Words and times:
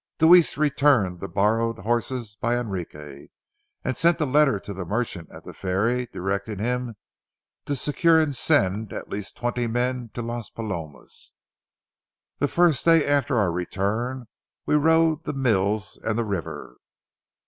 Deweese 0.17 0.57
returned 0.57 1.19
the 1.19 1.27
borrowed 1.27 1.77
horses 1.77 2.35
by 2.41 2.57
Enrique, 2.57 3.27
and 3.83 3.95
sent 3.95 4.19
a 4.19 4.25
letter 4.25 4.59
to 4.59 4.73
the 4.73 4.83
merchant 4.83 5.29
at 5.31 5.43
the 5.45 5.53
ferry, 5.53 6.07
directing 6.07 6.57
him 6.57 6.95
to 7.65 7.75
secure 7.75 8.19
and 8.19 8.35
send 8.35 8.91
at 8.93 9.09
least 9.09 9.37
twenty 9.37 9.67
men 9.67 10.09
to 10.15 10.23
Las 10.23 10.49
Palomas. 10.49 11.33
The 12.39 12.47
first 12.47 12.83
day 12.83 13.05
after 13.05 13.37
our 13.37 13.51
return, 13.51 14.25
we 14.65 14.73
rode 14.73 15.23
the 15.25 15.33
mills 15.33 15.99
and 16.03 16.17
the 16.17 16.25
river. 16.25 16.77